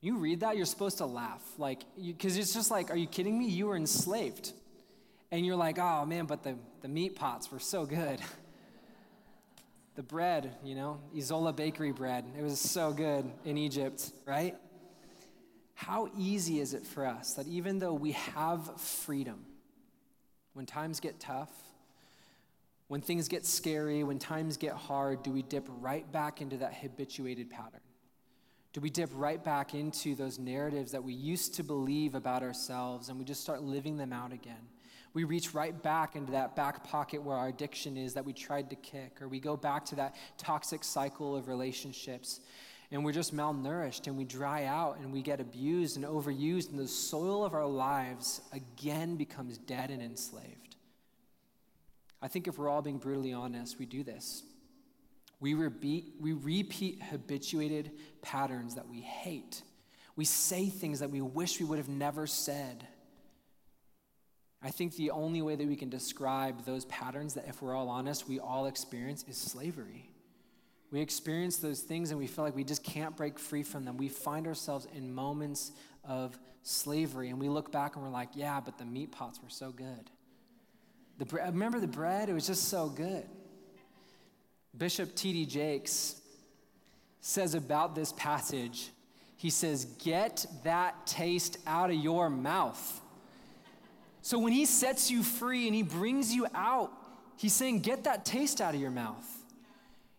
[0.06, 1.42] You read that, you're supposed to laugh.
[1.58, 3.48] Like, because it's just like, are you kidding me?
[3.48, 4.54] You were enslaved
[5.32, 8.20] and you're like, oh man, but the, the meat pots were so good.
[9.96, 14.56] the bread, you know, Isola bakery bread, it was so good in Egypt, right?
[15.74, 19.44] How easy is it for us that even though we have freedom,
[20.54, 21.50] when times get tough,
[22.90, 26.76] when things get scary, when times get hard, do we dip right back into that
[26.76, 27.82] habituated pattern?
[28.76, 33.08] Do we dip right back into those narratives that we used to believe about ourselves
[33.08, 34.68] and we just start living them out again?
[35.14, 38.70] we reach right back into that back pocket where our addiction is that we tried
[38.70, 42.42] to kick, or we go back to that toxic cycle of relationships
[42.92, 46.78] and we're just malnourished and we dry out and we get abused and overused, and
[46.78, 50.76] the soil of our lives again becomes dead and enslaved.
[52.22, 54.44] I think if we're all being brutally honest, we do this.
[55.46, 57.92] We repeat, we repeat habituated
[58.24, 59.62] patterns that we hate.
[60.16, 62.88] We say things that we wish we would have never said.
[64.64, 67.90] I think the only way that we can describe those patterns that, if we're all
[67.90, 70.10] honest, we all experience is slavery.
[70.90, 73.98] We experience those things and we feel like we just can't break free from them.
[73.98, 78.62] We find ourselves in moments of slavery and we look back and we're like, yeah,
[78.62, 80.10] but the meat pots were so good.
[81.20, 82.30] The bre- remember the bread?
[82.30, 83.28] It was just so good.
[84.78, 85.46] Bishop T.D.
[85.46, 86.22] Jakes
[87.22, 88.90] says about this passage,
[89.38, 93.02] he says, Get that taste out of your mouth.
[94.26, 96.92] So when he sets you free and he brings you out,
[97.38, 99.24] he's saying, get that taste out of your mouth.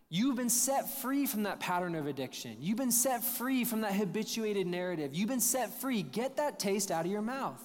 [0.07, 2.55] You've been set free from that pattern of addiction.
[2.61, 5.13] You've been set free from that habituated narrative.
[5.13, 6.03] You've been set free.
[6.03, 7.61] Get that taste out of your mouth.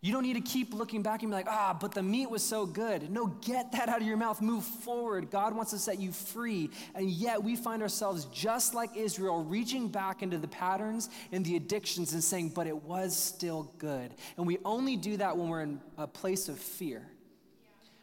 [0.00, 2.42] You don't need to keep looking back and be like, ah, but the meat was
[2.42, 3.10] so good.
[3.10, 4.40] No, get that out of your mouth.
[4.40, 5.28] Move forward.
[5.28, 6.70] God wants to set you free.
[6.94, 11.56] And yet we find ourselves just like Israel, reaching back into the patterns and the
[11.56, 14.14] addictions and saying, but it was still good.
[14.36, 17.04] And we only do that when we're in a place of fear.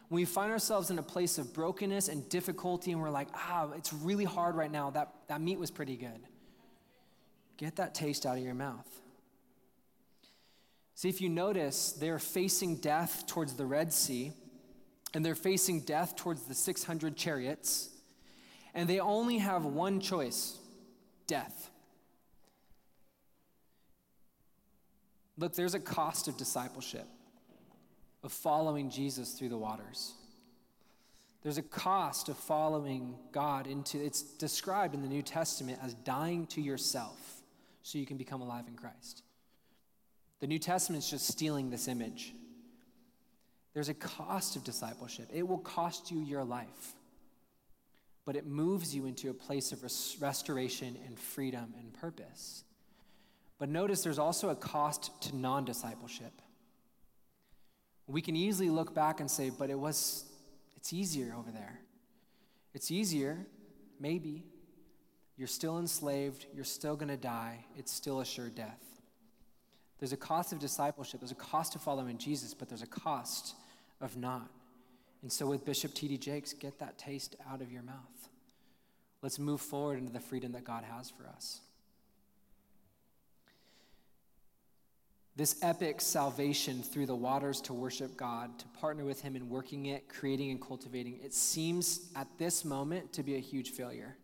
[0.08, 3.70] When we find ourselves in a place of brokenness and difficulty, and we're like, ah,
[3.74, 4.90] it's really hard right now.
[4.90, 6.20] That, that meat was pretty good.
[7.56, 8.86] Get that taste out of your mouth.
[10.96, 14.32] See, if you notice, they're facing death towards the Red Sea,
[15.12, 17.90] and they're facing death towards the 600 chariots,
[18.74, 20.58] and they only have one choice
[21.26, 21.70] death.
[25.36, 27.06] Look, there's a cost of discipleship,
[28.22, 30.14] of following Jesus through the waters.
[31.42, 36.46] There's a cost of following God into, it's described in the New Testament as dying
[36.48, 37.42] to yourself
[37.82, 39.24] so you can become alive in Christ.
[40.40, 42.34] The New Testament is just stealing this image.
[43.74, 46.94] There's a cost of discipleship, it will cost you your life,
[48.24, 52.64] but it moves you into a place of res- restoration and freedom and purpose.
[53.58, 56.32] But notice there's also a cost to non discipleship.
[58.06, 60.24] We can easily look back and say, but it was,
[60.76, 61.80] it's easier over there.
[62.72, 63.46] It's easier,
[63.98, 64.44] maybe.
[65.36, 68.85] You're still enslaved, you're still going to die, it's still a sure death.
[69.98, 73.54] There's a cost of discipleship, there's a cost of following Jesus, but there's a cost
[74.00, 74.50] of not.
[75.22, 76.18] And so, with Bishop T.D.
[76.18, 78.28] Jakes, get that taste out of your mouth.
[79.22, 81.60] Let's move forward into the freedom that God has for us.
[85.36, 89.86] This epic salvation through the waters to worship God, to partner with Him in working
[89.86, 94.16] it, creating and cultivating, it seems at this moment to be a huge failure.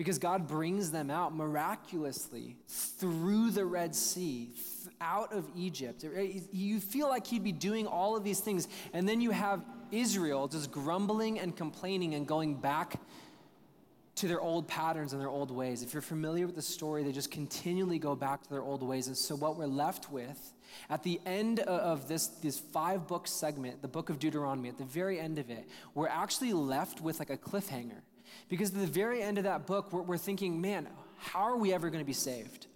[0.00, 4.48] Because God brings them out miraculously through the Red Sea,
[4.98, 6.06] out of Egypt.
[6.16, 9.62] Eh, you feel like He'd be doing all of these things, and then you have
[9.92, 12.98] Israel just grumbling and complaining and going back
[14.14, 15.82] to their old patterns and their old ways.
[15.82, 19.06] If you're familiar with the story, they just continually go back to their old ways.
[19.06, 20.54] And so, what we're left with
[20.88, 24.84] at the end of this, this five book segment, the book of Deuteronomy, at the
[24.84, 28.00] very end of it, we're actually left with like a cliffhanger.
[28.48, 31.72] Because at the very end of that book, we're, we're thinking, man, how are we
[31.72, 32.66] ever going to be saved?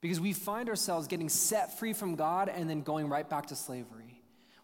[0.00, 3.56] Because we find ourselves getting set free from God and then going right back to
[3.56, 4.04] slavery.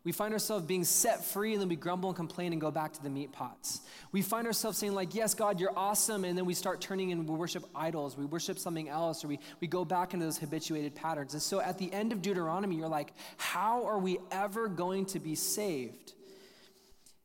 [0.02, 2.94] We find ourselves being set free and then we grumble and complain and go back
[2.94, 3.82] to the meat pots.
[4.12, 6.24] We find ourselves saying, like, yes, God, you're awesome.
[6.24, 8.16] And then we start turning and we worship idols.
[8.16, 11.34] We worship something else or we, we go back into those habituated patterns.
[11.34, 15.20] And so at the end of Deuteronomy, you're like, how are we ever going to
[15.20, 16.14] be saved?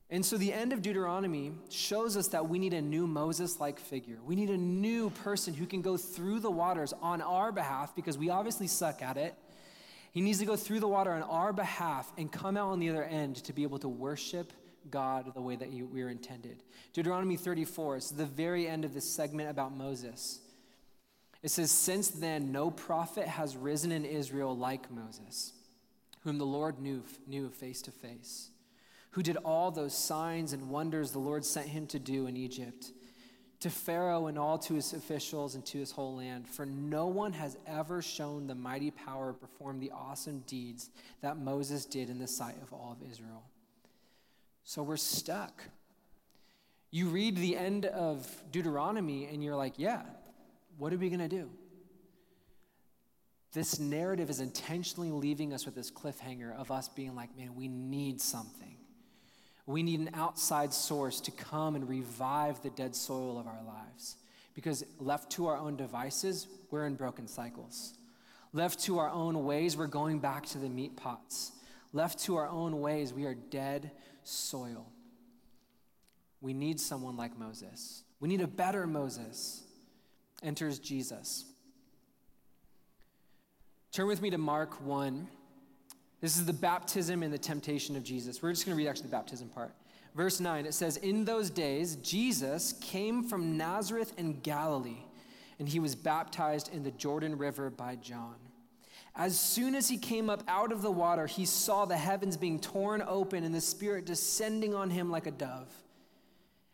[0.10, 3.80] And so the end of Deuteronomy shows us that we need a new Moses like
[3.80, 4.18] figure.
[4.24, 8.18] We need a new person who can go through the waters on our behalf because
[8.18, 9.36] we obviously suck at it
[10.16, 12.90] he needs to go through the water on our behalf and come out on the
[12.90, 14.54] other end to be able to worship
[14.90, 16.64] God the way that we are intended.
[16.94, 20.40] Deuteronomy 34 is the very end of this segment about Moses.
[21.44, 25.52] It says, Since then, no prophet has risen in Israel like Moses,
[26.22, 28.52] whom the Lord knew, knew face to face,
[29.16, 32.92] who did all those signs and wonders the Lord sent him to do in Egypt
[33.62, 36.50] to Pharaoh and all to his officials and to his whole land.
[36.50, 40.90] For no one has ever shown the mighty power of perform the awesome deeds
[41.22, 43.44] that Moses did in the sight of all of Israel.
[44.66, 45.64] So we're stuck.
[46.92, 50.02] You read the end of Deuteronomy and you're like, yeah,
[50.78, 51.50] what are we going to do?
[53.54, 57.70] This narrative is intentionally leaving us with this cliffhanger of us being like, man, we
[57.70, 58.75] need something.
[59.68, 64.18] We need an outside source to come and revive the dead soil of our lives.
[64.54, 67.94] Because left to our own devices, we're in broken cycles.
[68.54, 71.52] Left to our own ways, we're going back to the meat pots.
[71.94, 73.92] Left to our own ways, we are dead
[74.24, 74.88] soil.
[76.42, 78.04] We need someone like Moses.
[78.20, 79.64] We need a better Moses.
[80.44, 81.46] Enters Jesus.
[83.92, 85.28] Turn with me to Mark 1.
[86.26, 88.42] This is the baptism and the temptation of Jesus.
[88.42, 89.76] We're just going to read actually the baptism part.
[90.16, 95.04] Verse 9, it says, In those days, Jesus came from Nazareth in Galilee,
[95.60, 98.38] and he was baptized in the Jordan River by John.
[99.16, 102.60] As soon as he came up out of the water, he saw the heavens being
[102.60, 105.72] torn open and the Spirit descending on him like a dove.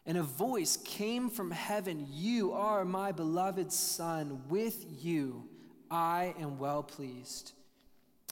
[0.05, 4.43] And a voice came from heaven You are my beloved Son.
[4.47, 5.49] With you
[5.91, 7.51] I am well pleased.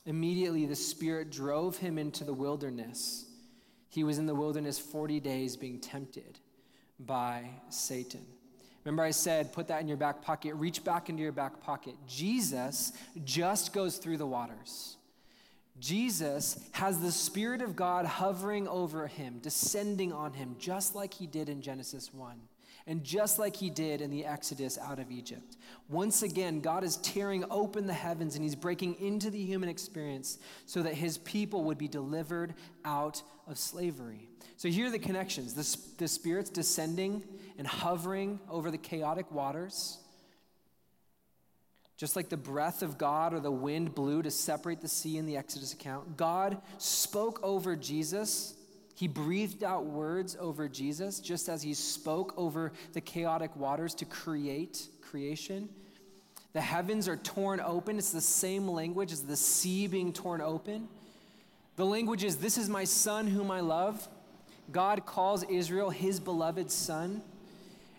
[0.10, 3.28] Immediately, the Spirit drove him into the wilderness.
[3.90, 6.40] He was in the wilderness 40 days being tempted
[7.00, 8.26] by Satan.
[8.84, 11.94] Remember, I said, put that in your back pocket, reach back into your back pocket.
[12.08, 12.92] Jesus
[13.24, 14.98] just goes through the waters.
[15.80, 21.28] Jesus has the Spirit of God hovering over him, descending on him, just like he
[21.28, 22.36] did in Genesis 1
[22.90, 25.58] and just like he did in the Exodus out of Egypt.
[25.90, 30.40] Once again, God is tearing open the heavens and he's breaking into the human experience
[30.66, 34.28] so that his people would be delivered out of slavery.
[34.58, 37.24] So here are the connections the, the Spirit's descending
[37.60, 40.00] and hovering over the chaotic waters.
[41.96, 45.28] Just like the breath of God or the wind blew to separate the sea in
[45.28, 48.56] the Exodus account, God spoke over Jesus
[49.00, 54.04] he breathed out words over Jesus, just as he spoke over the chaotic waters to
[54.04, 55.70] create creation.
[56.52, 57.98] The heavens are torn open.
[57.98, 60.90] It's the same language as the sea being torn open.
[61.78, 64.06] The language is, This is my son whom I love.
[64.70, 67.22] God calls Israel his beloved son.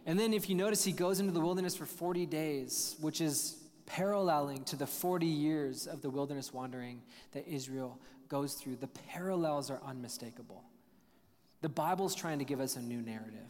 [0.05, 3.57] And then, if you notice, he goes into the wilderness for 40 days, which is
[3.87, 7.01] paralleling to the 40 years of the wilderness wandering
[7.33, 8.77] that Israel goes through.
[8.77, 10.63] The parallels are unmistakable.
[11.63, 13.41] The Bible is trying to give us a new narrative.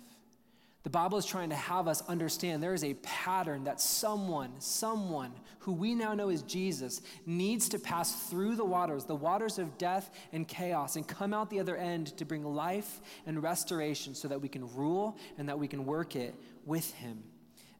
[0.82, 5.32] The Bible is trying to have us understand there is a pattern that someone, someone
[5.58, 9.76] who we now know is Jesus, needs to pass through the waters, the waters of
[9.76, 14.26] death and chaos, and come out the other end to bring life and restoration so
[14.28, 16.34] that we can rule and that we can work it
[16.64, 17.24] with Him.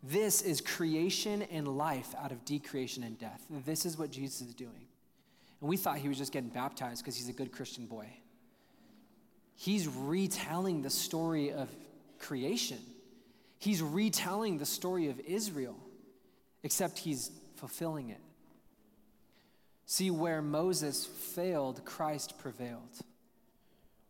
[0.02, 3.46] This is creation and life out of decreation and death.
[3.48, 4.88] This is what Jesus is doing.
[5.60, 8.08] And we thought he was just getting baptized because he's a good Christian boy.
[9.60, 11.68] He's retelling the story of
[12.18, 12.78] creation.
[13.58, 15.76] He's retelling the story of Israel,
[16.62, 18.20] except he's fulfilling it.
[19.84, 23.00] See, where Moses failed, Christ prevailed.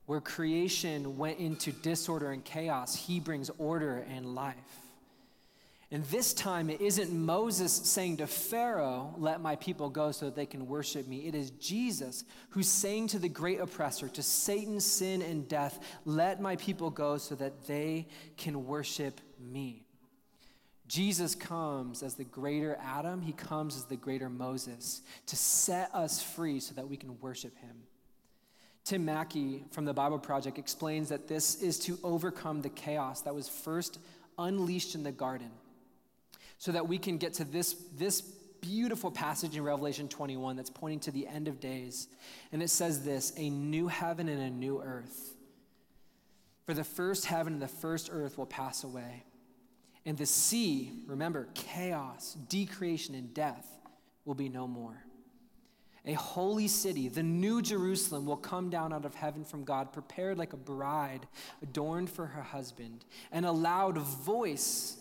[0.06, 4.79] Where creation went into disorder and chaos, he brings order and life.
[5.92, 10.36] And this time, it isn't Moses saying to Pharaoh, Let my people go so that
[10.36, 11.26] they can worship me.
[11.26, 16.40] It is Jesus who's saying to the great oppressor, to Satan, sin, and death, Let
[16.40, 19.84] my people go so that they can worship me.
[20.86, 26.22] Jesus comes as the greater Adam, he comes as the greater Moses to set us
[26.22, 27.76] free so that we can worship him.
[28.84, 33.34] Tim Mackie from the Bible Project explains that this is to overcome the chaos that
[33.34, 33.98] was first
[34.38, 35.50] unleashed in the garden
[36.60, 41.00] so that we can get to this, this beautiful passage in Revelation 21 that's pointing
[41.00, 42.06] to the end of days.
[42.52, 45.34] And it says this a new heaven and a new earth.
[46.66, 49.24] For the first heaven and the first earth will pass away.
[50.04, 53.66] And the sea, remember, chaos, decreation, and death
[54.26, 55.02] will be no more
[56.06, 60.38] a holy city, the new Jerusalem, will come down out of heaven from God, prepared
[60.38, 61.26] like a bride
[61.62, 63.04] adorned for her husband.
[63.30, 64.96] And a loud voice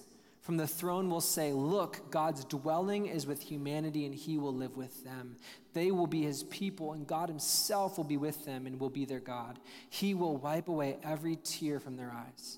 [0.49, 4.75] from the throne will say, Look, God's dwelling is with humanity, and he will live
[4.75, 5.35] with them.
[5.73, 9.05] They will be his people, and God himself will be with them and will be
[9.05, 9.59] their God.
[9.91, 12.57] He will wipe away every tear from their eyes.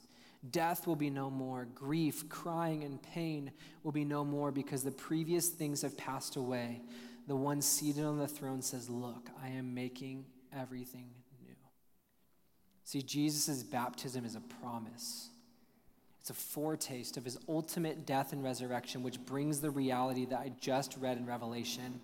[0.49, 1.67] Death will be no more.
[1.75, 3.51] Grief, crying, and pain
[3.83, 6.79] will be no more because the previous things have passed away
[7.27, 10.27] the one seated on the throne says, Look, I am making
[10.57, 11.09] everything
[11.41, 11.55] new.
[12.85, 15.30] See, Jesus' baptism is a promise.
[16.21, 20.53] It's a foretaste of his ultimate death and resurrection, which brings the reality that I
[20.61, 21.99] just read in Revelation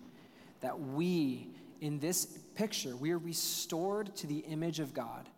[0.60, 1.48] that we,
[1.80, 5.28] in this picture, we are restored to the image of God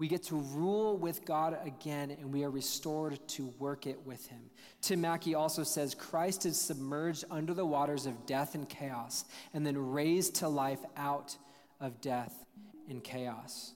[0.00, 4.26] we get to rule with God again, and we are restored to work it with
[4.28, 4.40] Him.
[4.80, 9.64] Tim Mackie also says Christ is submerged under the waters of death and chaos, and
[9.64, 11.36] then raised to life out
[11.80, 12.46] of death
[12.88, 13.74] and chaos.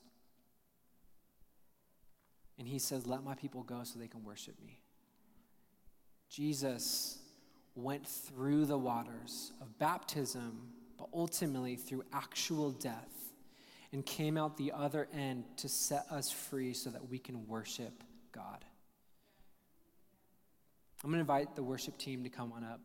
[2.59, 4.81] And He says, Let my people go so they can worship me.
[6.29, 7.19] Jesus
[7.75, 13.33] went through the waters of baptism, but ultimately through actual death
[13.93, 18.03] and came out the other end to set us free so that we can worship
[18.33, 18.65] God.
[21.05, 22.81] I'm going to invite the worship team to come on up.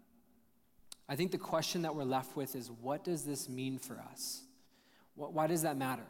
[1.08, 4.42] I think the question that we're left with is what does this mean for us?
[5.16, 6.06] Why does that matter?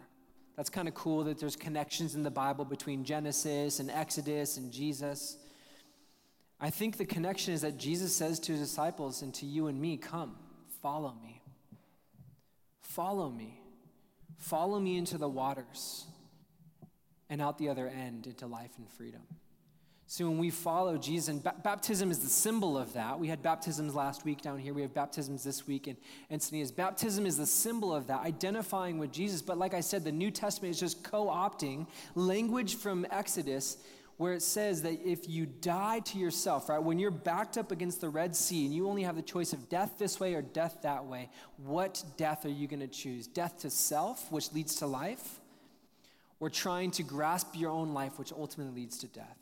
[0.55, 4.71] That's kind of cool that there's connections in the Bible between Genesis and Exodus and
[4.71, 5.37] Jesus.
[6.59, 9.79] I think the connection is that Jesus says to his disciples and to you and
[9.79, 10.35] me, Come,
[10.81, 11.41] follow me.
[12.81, 13.61] Follow me.
[14.37, 16.05] Follow me into the waters
[17.29, 19.21] and out the other end into life and freedom.
[20.11, 23.19] So when we follow Jesus, and ba- baptism is the symbol of that.
[23.19, 24.73] We had baptisms last week down here.
[24.73, 25.97] We have baptisms this week in
[26.31, 26.75] Encinitas.
[26.75, 29.43] Baptism is the symbol of that, identifying with Jesus.
[29.43, 31.85] But like I said, the New Testament is just co-opting
[32.15, 33.77] language from Exodus
[34.17, 38.01] where it says that if you die to yourself, right, when you're backed up against
[38.01, 40.79] the Red Sea and you only have the choice of death this way or death
[40.81, 43.27] that way, what death are you going to choose?
[43.27, 45.39] Death to self, which leads to life,
[46.39, 49.37] or trying to grasp your own life, which ultimately leads to death?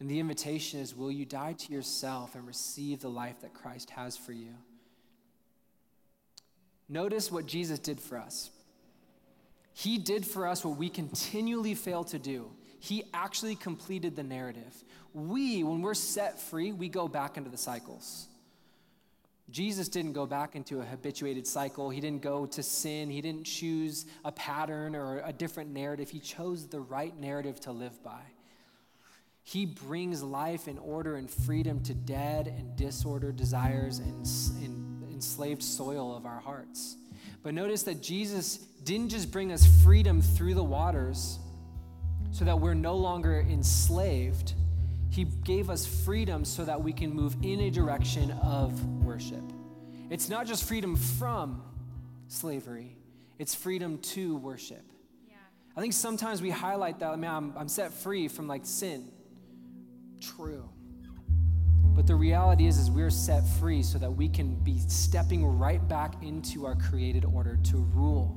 [0.00, 3.90] And the invitation is will you die to yourself and receive the life that Christ
[3.90, 4.54] has for you?
[6.88, 8.50] Notice what Jesus did for us.
[9.74, 12.50] He did for us what we continually fail to do.
[12.80, 14.84] He actually completed the narrative.
[15.12, 18.28] We, when we're set free, we go back into the cycles.
[19.50, 21.90] Jesus didn't go back into a habituated cycle.
[21.90, 23.08] He didn't go to sin.
[23.08, 26.10] He didn't choose a pattern or a different narrative.
[26.10, 28.20] He chose the right narrative to live by.
[29.48, 34.26] He brings life and order and freedom to dead and disordered desires and,
[34.62, 36.96] and enslaved soil of our hearts.
[37.42, 41.38] But notice that Jesus didn't just bring us freedom through the waters,
[42.30, 44.52] so that we're no longer enslaved.
[45.08, 49.42] He gave us freedom so that we can move in a direction of worship.
[50.10, 51.62] It's not just freedom from
[52.26, 52.98] slavery,
[53.38, 54.84] it's freedom to worship.
[55.26, 55.36] Yeah.
[55.74, 59.12] I think sometimes we highlight that, man, I'm, I'm set free from like sin.
[60.20, 60.68] True.
[61.94, 65.86] But the reality is, is we're set free so that we can be stepping right
[65.88, 68.36] back into our created order to rule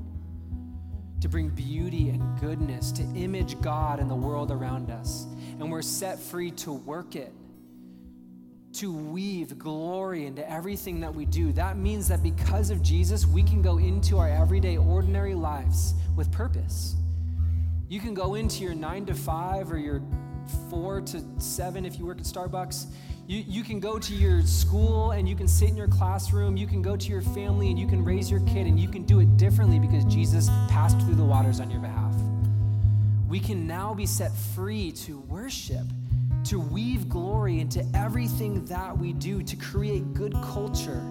[1.21, 5.27] to bring beauty and goodness, to image God in the world around us.
[5.59, 7.31] And we're set free to work it,
[8.73, 11.51] to weave glory into everything that we do.
[11.53, 16.31] That means that because of Jesus, we can go into our everyday, ordinary lives with
[16.31, 16.95] purpose.
[17.87, 20.01] You can go into your nine to five or your
[20.69, 22.85] four to seven if you work at Starbucks.
[23.27, 26.57] You, you can go to your school and you can sit in your classroom.
[26.57, 29.03] You can go to your family and you can raise your kid and you can
[29.03, 32.13] do it differently because Jesus passed through the waters on your behalf.
[33.29, 35.85] We can now be set free to worship,
[36.45, 41.01] to weave glory into everything that we do, to create good culture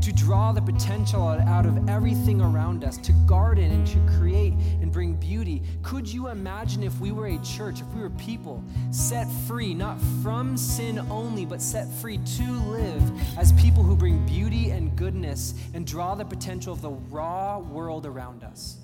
[0.00, 4.92] to draw the potential out of everything around us, to garden and to create and
[4.92, 5.62] bring beauty.
[5.82, 9.98] Could you imagine if we were a church, if we were people set free, not
[10.22, 15.54] from sin only, but set free to live as people who bring beauty and goodness
[15.72, 18.76] and draw the potential of the raw world around us?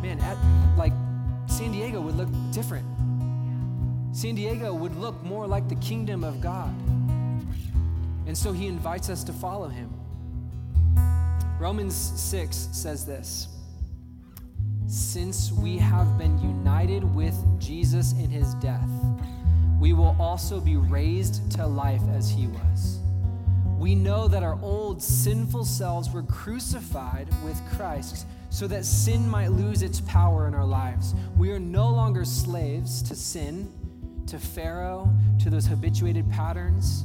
[0.00, 0.36] Man, at,
[0.76, 0.92] like
[1.46, 2.86] San Diego would look different.
[4.14, 6.72] San Diego would look more like the kingdom of God.
[8.26, 9.92] And so he invites us to follow him.
[11.58, 13.48] Romans 6 says this
[14.86, 18.88] Since we have been united with Jesus in his death,
[19.80, 22.98] we will also be raised to life as he was.
[23.78, 29.48] We know that our old sinful selves were crucified with Christ so that sin might
[29.48, 31.14] lose its power in our lives.
[31.36, 33.70] We are no longer slaves to sin,
[34.26, 35.10] to Pharaoh,
[35.40, 37.04] to those habituated patterns.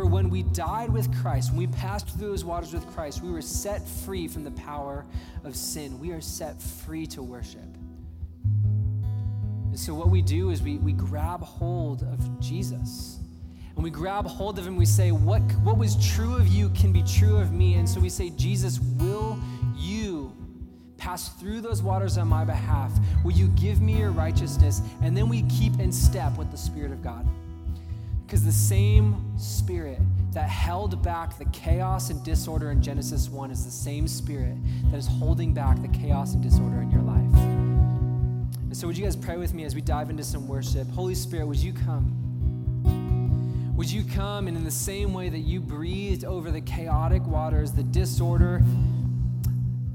[0.00, 3.30] For when we died with Christ, when we passed through those waters with Christ, we
[3.30, 5.04] were set free from the power
[5.44, 6.00] of sin.
[6.00, 7.60] We are set free to worship.
[9.68, 13.18] And so, what we do is we, we grab hold of Jesus.
[13.74, 16.92] And we grab hold of him, we say, what, what was true of you can
[16.92, 17.74] be true of me.
[17.74, 19.38] And so we say, Jesus, will
[19.76, 20.34] you
[20.96, 22.90] pass through those waters on my behalf?
[23.22, 24.80] Will you give me your righteousness?
[25.02, 27.28] And then we keep in step with the Spirit of God.
[28.30, 29.98] Because the same spirit
[30.34, 34.54] that held back the chaos and disorder in Genesis 1 is the same spirit
[34.92, 37.34] that is holding back the chaos and disorder in your life.
[38.62, 40.88] And so, would you guys pray with me as we dive into some worship?
[40.90, 42.14] Holy Spirit, would you come?
[43.76, 47.72] Would you come and, in the same way that you breathed over the chaotic waters,
[47.72, 48.62] the disorder,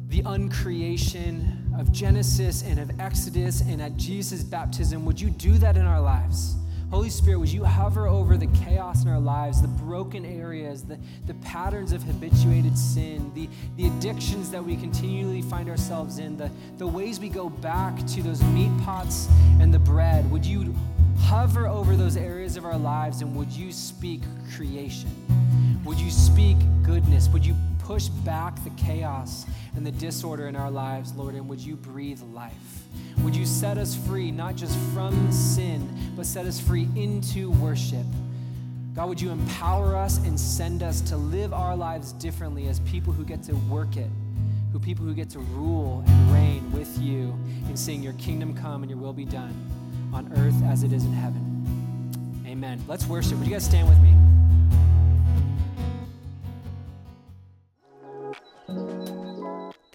[0.10, 5.78] the uncreation of Genesis and of Exodus and at Jesus' baptism, would you do that
[5.78, 6.58] in our lives?
[6.92, 11.00] Holy Spirit, would you hover over the chaos in our lives, the broken areas, the,
[11.26, 16.50] the patterns of habituated sin, the, the addictions that we continually find ourselves in, the,
[16.78, 19.28] the ways we go back to those meat pots
[19.60, 20.30] and the bread?
[20.32, 20.76] Would you
[21.22, 24.22] hover over those areas of our lives and would you speak
[24.56, 25.10] creation?
[25.86, 27.28] Would you speak goodness?
[27.30, 27.56] Would you
[27.86, 32.20] push back the chaos and the disorder in our lives, Lord, and would you breathe
[32.34, 32.84] life?
[33.20, 38.06] Would you set us free, not just from sin, but set us free into worship?
[38.96, 43.14] God, would you empower us and send us to live our lives differently as people
[43.14, 44.10] who get to work it,
[44.72, 47.38] who people who get to rule and reign with you
[47.70, 49.54] in seeing Your kingdom come and your will be done
[50.12, 52.44] on earth as it is in heaven.
[52.48, 52.82] Amen.
[52.88, 53.38] Let's worship.
[53.38, 54.35] Would you guys stand with me?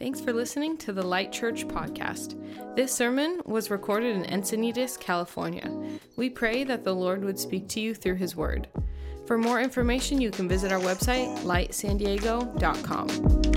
[0.01, 2.35] Thanks for listening to the Light Church podcast.
[2.75, 5.71] This sermon was recorded in Encinitas, California.
[6.17, 8.67] We pray that the Lord would speak to you through his word.
[9.27, 13.50] For more information, you can visit our website, lightsandiego.com.